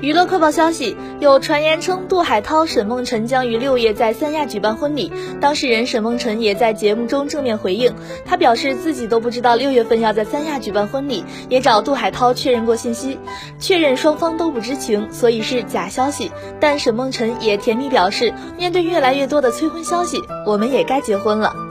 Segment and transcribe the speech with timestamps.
[0.00, 5.12] 娱乐快报消息，有传言称杜海涛、沈梦辰将于六月在三亚举办婚礼。
[5.40, 7.92] 当事人沈梦辰也在节目中正面回应，
[8.24, 13.18] 他表示自己都不知道六月份要在三亚举办婚礼，也找杜海涛确认过信息，
[13.58, 16.30] 确认双方都不知情，所以是假消息。
[16.60, 21.67] 但沈梦辰也甜蜜表示，面对越来越多的催婚消息，我们也该结婚了。